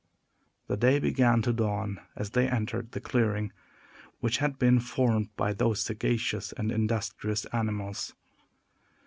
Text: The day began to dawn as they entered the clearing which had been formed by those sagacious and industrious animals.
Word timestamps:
The 0.65 0.77
day 0.77 0.97
began 0.97 1.43
to 1.43 1.53
dawn 1.53 1.99
as 2.15 2.31
they 2.31 2.47
entered 2.49 2.91
the 2.93 2.99
clearing 2.99 3.51
which 4.19 4.39
had 4.39 4.57
been 4.57 4.79
formed 4.79 5.29
by 5.35 5.53
those 5.53 5.81
sagacious 5.83 6.51
and 6.53 6.71
industrious 6.71 7.45
animals. 7.53 8.15